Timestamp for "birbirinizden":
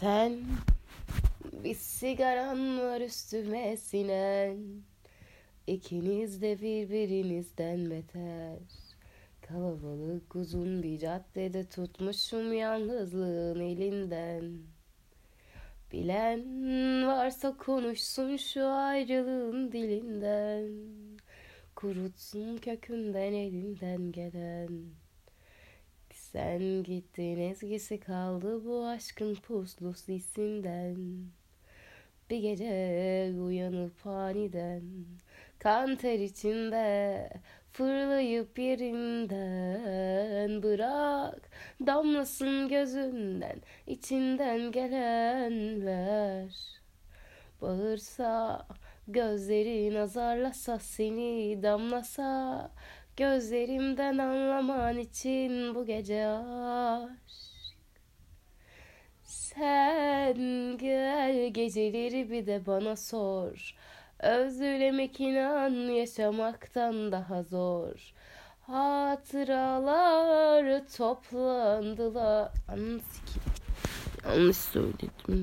6.60-7.90